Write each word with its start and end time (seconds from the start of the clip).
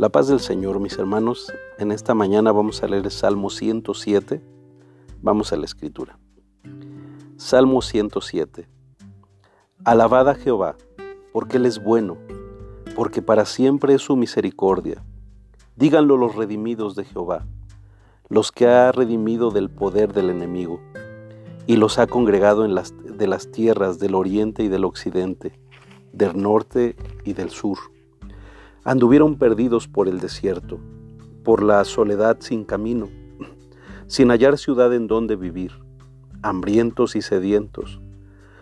La 0.00 0.08
paz 0.08 0.28
del 0.28 0.40
Señor, 0.40 0.80
mis 0.80 0.96
hermanos. 0.96 1.52
En 1.76 1.92
esta 1.92 2.14
mañana 2.14 2.52
vamos 2.52 2.82
a 2.82 2.88
leer 2.88 3.04
el 3.04 3.10
Salmo 3.10 3.50
107. 3.50 4.40
Vamos 5.20 5.52
a 5.52 5.58
la 5.58 5.66
escritura. 5.66 6.18
Salmo 7.36 7.82
107. 7.82 8.66
Alabad 9.84 10.30
a 10.30 10.34
Jehová, 10.36 10.76
porque 11.34 11.58
Él 11.58 11.66
es 11.66 11.84
bueno, 11.84 12.16
porque 12.96 13.20
para 13.20 13.44
siempre 13.44 13.92
es 13.92 14.00
su 14.00 14.16
misericordia. 14.16 15.04
Díganlo 15.76 16.16
los 16.16 16.34
redimidos 16.34 16.96
de 16.96 17.04
Jehová, 17.04 17.44
los 18.30 18.52
que 18.52 18.68
ha 18.68 18.92
redimido 18.92 19.50
del 19.50 19.68
poder 19.68 20.14
del 20.14 20.30
enemigo, 20.30 20.80
y 21.66 21.76
los 21.76 21.98
ha 21.98 22.06
congregado 22.06 22.64
en 22.64 22.74
de 23.18 23.26
las 23.26 23.50
tierras 23.50 23.98
del 23.98 24.14
oriente 24.14 24.62
y 24.62 24.68
del 24.68 24.86
occidente, 24.86 25.60
del 26.14 26.40
norte 26.40 26.96
y 27.26 27.34
del 27.34 27.50
sur 27.50 27.76
Anduvieron 28.82 29.36
perdidos 29.36 29.88
por 29.88 30.08
el 30.08 30.20
desierto, 30.20 30.80
por 31.44 31.62
la 31.62 31.84
soledad 31.84 32.38
sin 32.40 32.64
camino, 32.64 33.10
sin 34.06 34.30
hallar 34.30 34.56
ciudad 34.56 34.94
en 34.94 35.06
donde 35.06 35.36
vivir, 35.36 35.72
hambrientos 36.40 37.14
y 37.14 37.20
sedientos. 37.20 38.00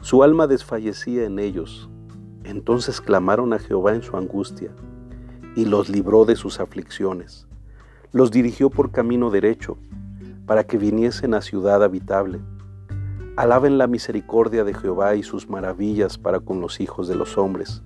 Su 0.00 0.24
alma 0.24 0.48
desfallecía 0.48 1.26
en 1.26 1.38
ellos. 1.38 1.88
Entonces 2.42 3.00
clamaron 3.00 3.52
a 3.52 3.60
Jehová 3.60 3.94
en 3.94 4.02
su 4.02 4.16
angustia, 4.16 4.72
y 5.54 5.64
los 5.64 5.88
libró 5.88 6.24
de 6.24 6.34
sus 6.34 6.58
aflicciones. 6.58 7.46
Los 8.10 8.32
dirigió 8.32 8.68
por 8.68 8.90
camino 8.90 9.30
derecho, 9.30 9.78
para 10.44 10.64
que 10.64 10.76
viniesen 10.76 11.34
a 11.34 11.40
ciudad 11.40 11.84
habitable. 11.84 12.40
Alaben 13.36 13.78
la 13.78 13.86
misericordia 13.86 14.64
de 14.64 14.74
Jehová 14.74 15.14
y 15.14 15.22
sus 15.22 15.48
maravillas 15.48 16.18
para 16.18 16.40
con 16.40 16.60
los 16.60 16.80
hijos 16.80 17.06
de 17.06 17.14
los 17.14 17.38
hombres 17.38 17.84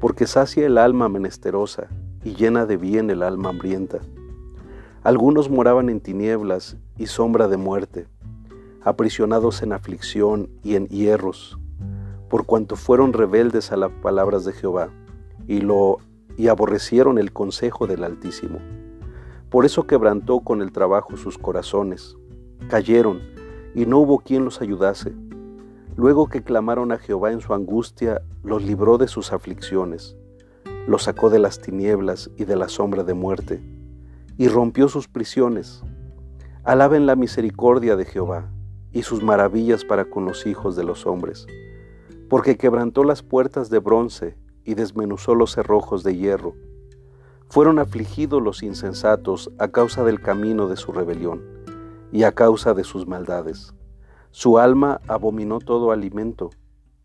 porque 0.00 0.26
sacia 0.26 0.66
el 0.66 0.78
alma 0.78 1.08
menesterosa 1.08 1.88
y 2.24 2.34
llena 2.34 2.66
de 2.66 2.78
bien 2.78 3.10
el 3.10 3.22
alma 3.22 3.50
hambrienta. 3.50 3.98
Algunos 5.02 5.50
moraban 5.50 5.88
en 5.90 6.00
tinieblas 6.00 6.76
y 6.98 7.06
sombra 7.06 7.48
de 7.48 7.58
muerte, 7.58 8.06
aprisionados 8.82 9.62
en 9.62 9.72
aflicción 9.72 10.48
y 10.62 10.74
en 10.74 10.88
hierros, 10.88 11.58
por 12.28 12.46
cuanto 12.46 12.76
fueron 12.76 13.12
rebeldes 13.12 13.72
a 13.72 13.76
las 13.76 13.90
palabras 13.90 14.44
de 14.44 14.52
Jehová 14.52 14.90
y 15.46 15.60
lo 15.60 15.98
y 16.36 16.48
aborrecieron 16.48 17.18
el 17.18 17.32
consejo 17.32 17.86
del 17.86 18.02
Altísimo. 18.02 18.58
Por 19.50 19.66
eso 19.66 19.86
quebrantó 19.86 20.40
con 20.40 20.62
el 20.62 20.72
trabajo 20.72 21.18
sus 21.18 21.36
corazones, 21.36 22.16
cayeron 22.68 23.20
y 23.74 23.84
no 23.84 23.98
hubo 23.98 24.20
quien 24.20 24.44
los 24.44 24.62
ayudase 24.62 25.12
Luego 25.96 26.28
que 26.28 26.42
clamaron 26.42 26.92
a 26.92 26.98
Jehová 26.98 27.32
en 27.32 27.40
su 27.40 27.52
angustia, 27.52 28.22
los 28.42 28.62
libró 28.62 28.96
de 28.96 29.08
sus 29.08 29.32
aflicciones, 29.32 30.16
los 30.86 31.02
sacó 31.02 31.30
de 31.30 31.38
las 31.38 31.60
tinieblas 31.60 32.30
y 32.36 32.44
de 32.44 32.56
la 32.56 32.68
sombra 32.68 33.02
de 33.02 33.14
muerte, 33.14 33.60
y 34.38 34.48
rompió 34.48 34.88
sus 34.88 35.08
prisiones. 35.08 35.82
Alaben 36.64 37.06
la 37.06 37.16
misericordia 37.16 37.96
de 37.96 38.04
Jehová 38.04 38.50
y 38.92 39.02
sus 39.02 39.22
maravillas 39.22 39.84
para 39.84 40.06
con 40.06 40.24
los 40.24 40.46
hijos 40.46 40.76
de 40.76 40.84
los 40.84 41.06
hombres, 41.06 41.46
porque 42.28 42.56
quebrantó 42.56 43.04
las 43.04 43.22
puertas 43.22 43.68
de 43.68 43.78
bronce 43.78 44.36
y 44.64 44.74
desmenuzó 44.74 45.34
los 45.34 45.52
cerrojos 45.52 46.04
de 46.04 46.16
hierro. 46.16 46.54
Fueron 47.48 47.78
afligidos 47.78 48.40
los 48.40 48.62
insensatos 48.62 49.50
a 49.58 49.68
causa 49.68 50.04
del 50.04 50.20
camino 50.20 50.68
de 50.68 50.76
su 50.76 50.92
rebelión 50.92 51.42
y 52.12 52.22
a 52.22 52.32
causa 52.32 52.74
de 52.74 52.84
sus 52.84 53.06
maldades. 53.06 53.74
Su 54.32 54.58
alma 54.58 55.00
abominó 55.08 55.58
todo 55.58 55.90
alimento 55.90 56.50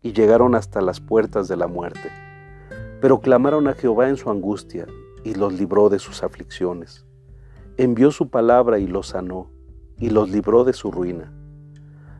y 0.00 0.12
llegaron 0.12 0.54
hasta 0.54 0.80
las 0.80 1.00
puertas 1.00 1.48
de 1.48 1.56
la 1.56 1.66
muerte. 1.66 2.10
Pero 3.00 3.20
clamaron 3.20 3.66
a 3.66 3.74
Jehová 3.74 4.08
en 4.08 4.16
su 4.16 4.30
angustia 4.30 4.86
y 5.24 5.34
los 5.34 5.52
libró 5.52 5.88
de 5.88 5.98
sus 5.98 6.22
aflicciones. 6.22 7.04
Envió 7.76 8.12
su 8.12 8.30
palabra 8.30 8.78
y 8.78 8.86
los 8.86 9.08
sanó 9.08 9.50
y 9.98 10.10
los 10.10 10.30
libró 10.30 10.62
de 10.62 10.72
su 10.72 10.92
ruina. 10.92 11.32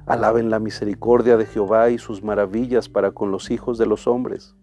Alaben 0.06 0.50
la 0.50 0.58
misericordia 0.58 1.36
de 1.36 1.46
Jehová 1.46 1.90
y 1.90 1.98
sus 1.98 2.24
maravillas 2.24 2.88
para 2.88 3.12
con 3.12 3.30
los 3.30 3.52
hijos 3.52 3.78
de 3.78 3.86
los 3.86 4.08
hombres. 4.08 4.56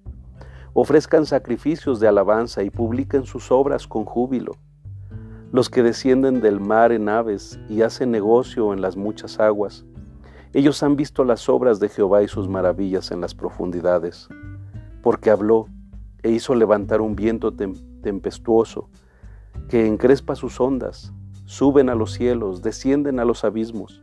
Ofrezcan 0.74 1.26
sacrificios 1.26 2.02
de 2.02 2.10
alabanza 2.10 2.64
y 2.64 2.70
publiquen 2.70 3.26
sus 3.26 3.50
obras 3.50 3.88
con 3.88 4.04
júbilo. 4.04 4.58
Los 5.54 5.70
que 5.70 5.84
descienden 5.84 6.42
del 6.42 6.60
mar 6.60 6.92
en 6.92 7.08
aves 7.08 7.60
y 7.70 7.82
hacen 7.82 8.12
negocio 8.12 8.74
en 8.74 8.82
las 8.82 8.98
muchas 8.98 9.40
aguas, 9.40 9.86
ellos 10.54 10.84
han 10.84 10.96
visto 10.96 11.24
las 11.24 11.50
obras 11.50 11.80
de 11.80 11.90
Jehová 11.90 12.22
y 12.22 12.28
sus 12.28 12.48
maravillas 12.48 13.12
en 13.12 13.22
las 13.22 13.34
profundidades, 13.34 14.30
porque 15.02 15.32
habló 15.32 15.68
e 16.22 16.30
hizo 16.30 16.54
levantar 16.54 17.02
un 17.02 17.16
viento 17.16 17.54
tempestuoso 17.54 18.90
que 19.68 19.88
encrespa 19.88 20.36
sus 20.36 20.62
ondas, 20.62 21.12
suben 21.46 21.90
a 21.90 21.96
los 21.96 22.14
cielos, 22.14 22.62
descienden 22.62 23.20
a 23.20 23.26
los 23.26 23.44
abismos, 23.44 24.02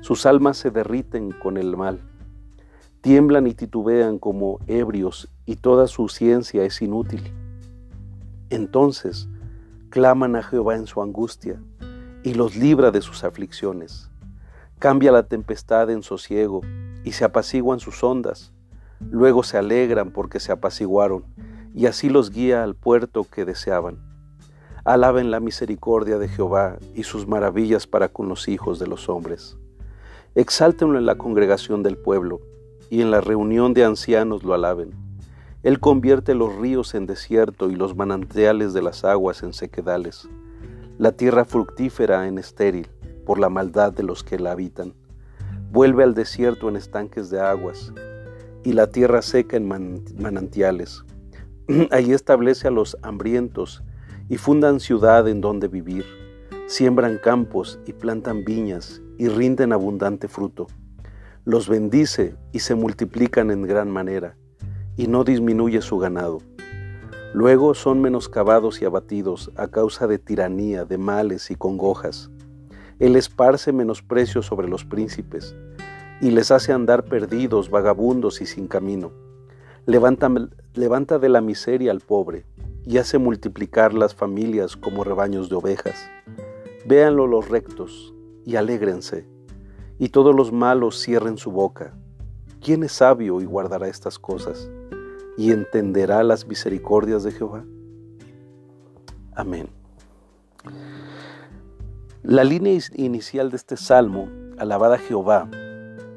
sus 0.00 0.24
almas 0.24 0.56
se 0.56 0.70
derriten 0.70 1.32
con 1.32 1.58
el 1.58 1.76
mal, 1.76 2.00
tiemblan 3.02 3.46
y 3.46 3.54
titubean 3.54 4.18
como 4.18 4.58
ebrios 4.66 5.28
y 5.44 5.56
toda 5.56 5.86
su 5.86 6.08
ciencia 6.08 6.64
es 6.64 6.80
inútil. 6.80 7.22
Entonces 8.48 9.28
claman 9.90 10.34
a 10.36 10.42
Jehová 10.42 10.76
en 10.76 10.86
su 10.86 11.02
angustia 11.02 11.60
y 12.22 12.34
los 12.34 12.56
libra 12.56 12.90
de 12.90 13.00
sus 13.00 13.22
aflicciones. 13.24 14.09
Cambia 14.80 15.12
la 15.12 15.24
tempestad 15.24 15.90
en 15.90 16.02
sosiego 16.02 16.62
y 17.04 17.12
se 17.12 17.26
apaciguan 17.26 17.80
sus 17.80 18.02
ondas. 18.02 18.50
Luego 18.98 19.42
se 19.42 19.58
alegran 19.58 20.10
porque 20.10 20.40
se 20.40 20.52
apaciguaron 20.52 21.26
y 21.74 21.84
así 21.84 22.08
los 22.08 22.30
guía 22.30 22.64
al 22.64 22.74
puerto 22.74 23.26
que 23.30 23.44
deseaban. 23.44 23.98
Alaben 24.86 25.30
la 25.30 25.38
misericordia 25.38 26.16
de 26.16 26.28
Jehová 26.28 26.78
y 26.94 27.02
sus 27.02 27.28
maravillas 27.28 27.86
para 27.86 28.08
con 28.08 28.30
los 28.30 28.48
hijos 28.48 28.78
de 28.78 28.86
los 28.86 29.10
hombres. 29.10 29.58
Exáltenlo 30.34 30.98
en 30.98 31.04
la 31.04 31.16
congregación 31.18 31.82
del 31.82 31.98
pueblo 31.98 32.40
y 32.88 33.02
en 33.02 33.10
la 33.10 33.20
reunión 33.20 33.74
de 33.74 33.84
ancianos 33.84 34.44
lo 34.44 34.54
alaben. 34.54 34.92
Él 35.62 35.78
convierte 35.78 36.34
los 36.34 36.56
ríos 36.56 36.94
en 36.94 37.04
desierto 37.04 37.68
y 37.68 37.76
los 37.76 37.96
manantiales 37.96 38.72
de 38.72 38.80
las 38.80 39.04
aguas 39.04 39.42
en 39.42 39.52
sequedales, 39.52 40.26
la 40.96 41.12
tierra 41.12 41.44
fructífera 41.44 42.26
en 42.26 42.38
estéril 42.38 42.88
por 43.30 43.38
la 43.38 43.48
maldad 43.48 43.92
de 43.92 44.02
los 44.02 44.24
que 44.24 44.40
la 44.40 44.50
habitan. 44.50 44.92
Vuelve 45.70 46.02
al 46.02 46.14
desierto 46.14 46.68
en 46.68 46.74
estanques 46.74 47.30
de 47.30 47.38
aguas 47.38 47.92
y 48.64 48.72
la 48.72 48.88
tierra 48.88 49.22
seca 49.22 49.56
en 49.56 49.68
manantiales. 49.68 51.04
Allí 51.92 52.12
establece 52.12 52.66
a 52.66 52.72
los 52.72 52.96
hambrientos 53.02 53.84
y 54.28 54.36
fundan 54.36 54.80
ciudad 54.80 55.28
en 55.28 55.40
donde 55.40 55.68
vivir. 55.68 56.04
Siembran 56.66 57.18
campos 57.18 57.78
y 57.86 57.92
plantan 57.92 58.44
viñas 58.44 59.00
y 59.16 59.28
rinden 59.28 59.72
abundante 59.72 60.26
fruto. 60.26 60.66
Los 61.44 61.68
bendice 61.68 62.34
y 62.50 62.58
se 62.58 62.74
multiplican 62.74 63.52
en 63.52 63.62
gran 63.62 63.92
manera 63.92 64.36
y 64.96 65.06
no 65.06 65.22
disminuye 65.22 65.82
su 65.82 65.98
ganado. 65.98 66.38
Luego 67.32 67.74
son 67.74 68.00
menoscabados 68.00 68.82
y 68.82 68.86
abatidos 68.86 69.52
a 69.54 69.68
causa 69.68 70.08
de 70.08 70.18
tiranía, 70.18 70.84
de 70.84 70.98
males 70.98 71.52
y 71.52 71.54
congojas. 71.54 72.28
Él 73.00 73.16
esparce 73.16 73.72
menosprecio 73.72 74.42
sobre 74.42 74.68
los 74.68 74.84
príncipes 74.84 75.56
y 76.20 76.30
les 76.30 76.50
hace 76.50 76.72
andar 76.72 77.04
perdidos, 77.04 77.70
vagabundos 77.70 78.42
y 78.42 78.46
sin 78.46 78.68
camino. 78.68 79.10
Levanta, 79.86 81.18
de 81.18 81.28
la 81.30 81.40
miseria 81.40 81.92
al 81.92 82.00
pobre 82.00 82.44
y 82.84 82.98
hace 82.98 83.16
multiplicar 83.16 83.94
las 83.94 84.14
familias 84.14 84.76
como 84.76 85.02
rebaños 85.02 85.48
de 85.48 85.56
ovejas. 85.56 86.10
Véanlo 86.84 87.26
los 87.26 87.48
rectos 87.48 88.14
y 88.44 88.56
alégrense, 88.56 89.26
y 89.98 90.10
todos 90.10 90.34
los 90.34 90.52
malos 90.52 91.00
cierren 91.00 91.38
su 91.38 91.50
boca. 91.50 91.94
¿Quién 92.62 92.82
es 92.82 92.92
sabio 92.92 93.40
y 93.40 93.46
guardará 93.46 93.88
estas 93.88 94.18
cosas? 94.18 94.70
¿Y 95.38 95.52
entenderá 95.52 96.22
las 96.22 96.46
misericordias 96.46 97.22
de 97.22 97.32
Jehová? 97.32 97.64
Amén. 99.34 99.68
La 102.22 102.44
línea 102.44 102.78
inicial 102.96 103.50
de 103.50 103.56
este 103.56 103.78
salmo, 103.78 104.28
alabada 104.58 104.98
Jehová, 104.98 105.48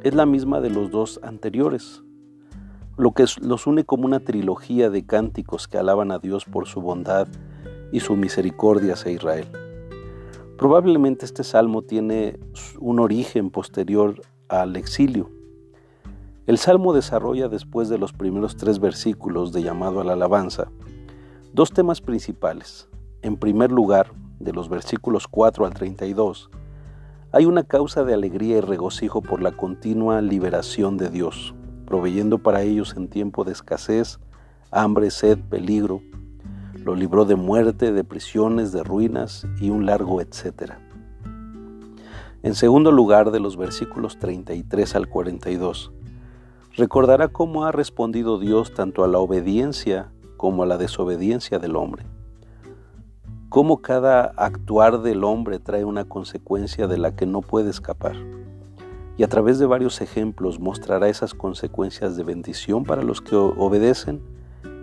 es 0.03 0.13
la 0.13 0.25
misma 0.25 0.59
de 0.59 0.69
los 0.69 0.91
dos 0.91 1.19
anteriores, 1.23 2.03
lo 2.97 3.13
que 3.13 3.25
los 3.41 3.67
une 3.67 3.85
como 3.85 4.05
una 4.05 4.19
trilogía 4.19 4.89
de 4.89 5.05
cánticos 5.05 5.69
que 5.69 5.77
alaban 5.77 6.11
a 6.11 6.19
Dios 6.19 6.43
por 6.43 6.67
su 6.67 6.81
bondad 6.81 7.29
y 7.93 8.01
su 8.01 8.17
misericordia 8.17 8.93
hacia 8.93 9.13
Israel. 9.13 9.47
Probablemente 10.57 11.25
este 11.25 11.45
salmo 11.45 11.83
tiene 11.83 12.37
un 12.81 12.99
origen 12.99 13.49
posterior 13.49 14.21
al 14.49 14.75
exilio. 14.75 15.29
El 16.47 16.57
salmo 16.57 16.91
desarrolla 16.91 17.47
después 17.47 17.87
de 17.87 17.97
los 17.97 18.11
primeros 18.11 18.57
tres 18.57 18.79
versículos 18.79 19.53
de 19.53 19.63
llamado 19.63 20.01
a 20.01 20.03
la 20.03 20.13
alabanza 20.13 20.67
dos 21.53 21.71
temas 21.71 22.01
principales. 22.01 22.89
En 23.21 23.37
primer 23.37 23.71
lugar, 23.71 24.11
de 24.43 24.53
los 24.53 24.69
versículos 24.69 25.27
4 25.27 25.65
al 25.65 25.73
32, 25.73 26.49
hay 27.31 27.45
una 27.45 27.63
causa 27.63 28.03
de 28.03 28.13
alegría 28.13 28.57
y 28.57 28.61
regocijo 28.61 29.21
por 29.21 29.41
la 29.41 29.51
continua 29.51 30.21
liberación 30.21 30.97
de 30.97 31.09
Dios, 31.09 31.55
proveyendo 31.85 32.37
para 32.37 32.61
ellos 32.61 32.93
en 32.95 33.07
tiempo 33.07 33.43
de 33.43 33.53
escasez, 33.53 34.19
hambre, 34.69 35.09
sed, 35.09 35.39
peligro. 35.49 36.01
Lo 36.75 36.95
libró 36.95 37.25
de 37.25 37.35
muerte, 37.35 37.91
de 37.91 38.03
prisiones, 38.03 38.71
de 38.71 38.83
ruinas 38.83 39.47
y 39.59 39.69
un 39.69 39.85
largo 39.85 40.21
etcétera. 40.21 40.79
En 42.43 42.55
segundo 42.55 42.91
lugar, 42.91 43.31
de 43.31 43.39
los 43.39 43.55
versículos 43.55 44.19
33 44.19 44.95
al 44.95 45.07
42, 45.07 45.91
recordará 46.75 47.29
cómo 47.29 47.65
ha 47.65 47.71
respondido 47.71 48.37
Dios 48.37 48.73
tanto 48.73 49.03
a 49.03 49.07
la 49.07 49.19
obediencia 49.19 50.11
como 50.35 50.63
a 50.63 50.65
la 50.65 50.77
desobediencia 50.77 51.57
del 51.57 51.77
hombre. 51.77 52.05
Cómo 53.53 53.83
cada 53.83 54.33
actuar 54.35 55.03
del 55.03 55.23
hombre 55.23 55.59
trae 55.59 55.85
una 55.85 56.05
consecuencia 56.05 56.87
de 56.87 56.97
la 56.97 57.15
que 57.15 57.27
no 57.27 57.41
puede 57.41 57.69
escapar. 57.69 58.15
Y 59.15 59.21
a 59.21 59.27
través 59.27 59.59
de 59.59 59.67
varios 59.67 60.01
ejemplos 60.01 60.59
mostrará 60.59 61.07
esas 61.07 61.35
consecuencias 61.35 62.17
de 62.17 62.23
bendición 62.23 62.83
para 62.83 63.03
los 63.03 63.21
que 63.21 63.35
obedecen 63.35 64.23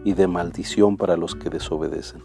y 0.04 0.12
de 0.12 0.28
maldición 0.28 0.96
para 0.96 1.16
los 1.16 1.34
que 1.34 1.50
desobedecen. 1.50 2.22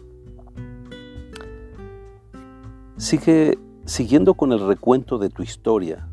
Sigue 2.96 3.58
siguiendo 3.84 4.34
con 4.34 4.52
el 4.52 4.64
recuento 4.64 5.18
de 5.18 5.30
tu 5.30 5.42
historia. 5.42 6.08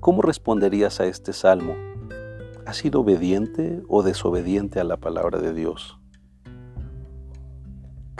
¿Cómo 0.00 0.22
responderías 0.22 1.00
a 1.00 1.04
este 1.04 1.34
salmo? 1.34 1.74
¿Has 2.64 2.78
sido 2.78 3.02
obediente 3.02 3.82
o 3.88 4.02
desobediente 4.02 4.80
a 4.80 4.84
la 4.84 4.96
palabra 4.96 5.38
de 5.38 5.52
Dios? 5.52 5.98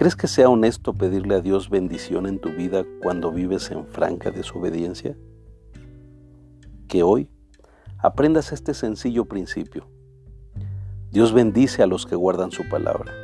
¿Crees 0.04 0.16
que 0.16 0.28
sea 0.28 0.50
honesto 0.50 0.92
pedirle 0.92 1.34
a 1.34 1.40
Dios 1.40 1.70
bendición 1.70 2.26
en 2.26 2.38
tu 2.38 2.50
vida 2.50 2.84
cuando 3.02 3.32
vives 3.32 3.70
en 3.70 3.86
franca 3.86 4.30
desobediencia? 4.30 5.16
Que 6.88 7.02
hoy 7.02 7.30
aprendas 7.96 8.52
este 8.52 8.74
sencillo 8.74 9.24
principio. 9.24 9.88
Dios 11.10 11.32
bendice 11.32 11.82
a 11.82 11.86
los 11.86 12.04
que 12.04 12.16
guardan 12.16 12.50
su 12.50 12.68
palabra 12.68 13.14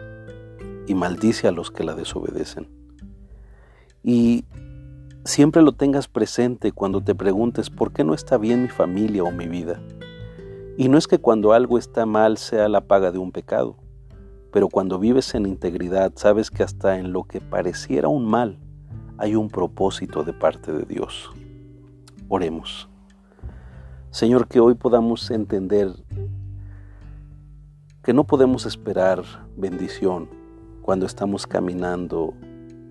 y 0.87 0.94
maldice 0.94 1.49
a 1.49 1.53
los 1.53 1.71
que 1.71 1.85
la 1.85 1.94
desobedecen. 1.94 2.67
Y 4.03 4.47
siempre 5.26 5.61
lo 5.61 5.73
tengas 5.73 6.09
presente 6.09 6.73
cuando 6.73 7.03
te 7.03 7.15
preguntes 7.15 7.69
por 7.69 7.93
qué 7.93 8.05
no 8.05 8.15
está 8.15 8.38
bien 8.38 8.62
mi 8.62 8.71
familia 8.71 9.23
o 9.23 9.31
mi 9.31 9.49
vida. 9.49 9.83
Y 10.79 10.88
no 10.88 10.97
es 10.97 11.06
que 11.06 11.19
cuando 11.19 11.53
algo 11.53 11.76
está 11.76 12.06
mal 12.06 12.38
sea 12.38 12.71
la 12.71 12.81
paga 12.81 13.12
de 13.12 13.19
un 13.19 13.33
pecado, 13.33 13.76
pero 14.52 14.69
cuando 14.69 14.99
vives 14.99 15.35
en 15.35 15.47
integridad 15.47 16.12
sabes 16.17 16.50
que 16.50 16.62
hasta 16.62 16.99
en 16.99 17.12
lo 17.12 17.25
que 17.25 17.41
pareciera 17.41 18.08
un 18.08 18.26
mal 18.26 18.58
hay 19.19 19.37
un 19.37 19.49
propósito 19.49 20.25
de 20.25 20.32
parte 20.32 20.73
de 20.73 20.85
Dios. 20.85 21.31
Oremos. 22.29 22.88
Señor, 24.11 24.49
que 24.49 24.61
hoy 24.61 24.75
podamos 24.75 25.31
entender 25.31 25.93
que 28.02 28.12
no 28.12 28.25
podemos 28.25 28.67
esperar 28.67 29.23
bendición 29.56 30.29
cuando 30.81 31.06
estamos 31.06 31.47
caminando 31.47 32.35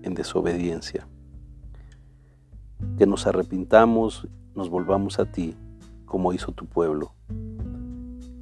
en 0.02 0.14
desobediencia. 0.14 1.06
Que 2.96 3.06
nos 3.06 3.26
arrepintamos, 3.26 4.28
nos 4.54 4.70
volvamos 4.70 5.18
a 5.18 5.26
ti 5.26 5.56
como 6.06 6.32
hizo 6.32 6.52
tu 6.52 6.66
pueblo 6.66 7.12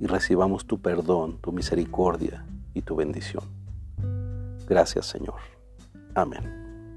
y 0.00 0.06
recibamos 0.06 0.67
tu 0.67 0.81
perdón, 0.81 1.38
tu 1.41 1.53
misericordia 1.53 2.44
y 2.79 2.83
tu 2.83 2.97
bendición. 2.97 3.45
Gracias 4.67 5.07
Señor. 5.07 5.41
Amén. 6.15 6.97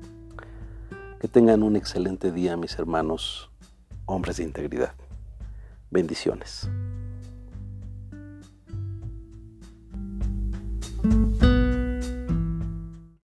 Que 1.19 1.27
tengan 1.27 1.63
un 1.63 1.75
excelente 1.75 2.31
día 2.31 2.55
mis 2.57 2.77
hermanos, 2.79 3.49
hombres 4.05 4.37
de 4.37 4.43
integridad. 4.43 4.93
Bendiciones. 5.89 6.69